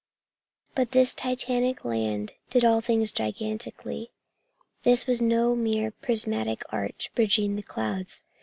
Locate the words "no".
5.21-5.55